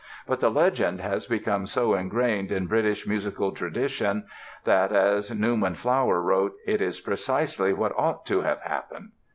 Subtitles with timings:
[0.25, 4.25] But the legend has become so ingrained in British musical tradition
[4.63, 9.11] that, as Newman Flower wrote, "it is precisely what ought to have happened."